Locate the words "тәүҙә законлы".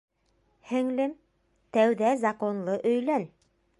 1.79-2.79